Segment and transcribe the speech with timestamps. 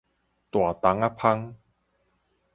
[0.03, 0.09] 大筒
[0.99, 1.55] 仔蜂